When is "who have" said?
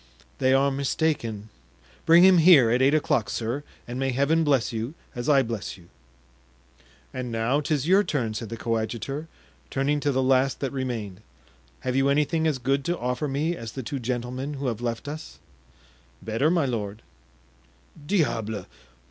14.55-14.81